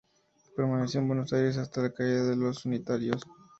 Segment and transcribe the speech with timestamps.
[0.57, 3.21] Permaneció en Buenos Aires hasta la caída de los unitarios.